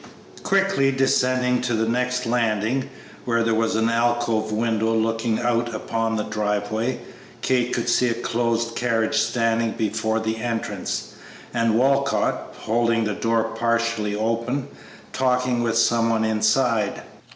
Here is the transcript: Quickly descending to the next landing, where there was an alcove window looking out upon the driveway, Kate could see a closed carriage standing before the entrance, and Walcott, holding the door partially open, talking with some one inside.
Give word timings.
Quickly 0.41 0.91
descending 0.91 1.61
to 1.61 1.75
the 1.75 1.87
next 1.87 2.25
landing, 2.25 2.89
where 3.23 3.43
there 3.43 3.53
was 3.53 3.75
an 3.75 3.87
alcove 3.87 4.51
window 4.51 4.91
looking 4.95 5.39
out 5.39 5.75
upon 5.75 6.15
the 6.15 6.23
driveway, 6.23 6.99
Kate 7.43 7.71
could 7.71 7.87
see 7.87 8.09
a 8.09 8.15
closed 8.15 8.75
carriage 8.75 9.19
standing 9.19 9.73
before 9.73 10.19
the 10.19 10.37
entrance, 10.37 11.09
and 11.53 11.77
Walcott, 11.77 12.55
holding 12.61 13.03
the 13.03 13.13
door 13.13 13.43
partially 13.55 14.15
open, 14.15 14.69
talking 15.13 15.61
with 15.61 15.77
some 15.77 16.09
one 16.09 16.25
inside. 16.25 17.03